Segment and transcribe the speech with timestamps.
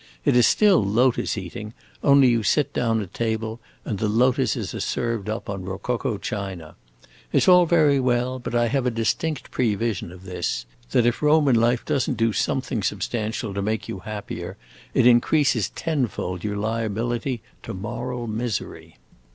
[0.25, 4.79] It is still lotus eating, only you sit down at table, and the lotuses are
[4.79, 6.75] served up on rococo china.
[7.31, 11.21] It 's all very well, but I have a distinct prevision of this that if
[11.21, 14.57] Roman life does n't do something substantial to make you happier,
[14.95, 18.97] it increases tenfold your liability to moral misery.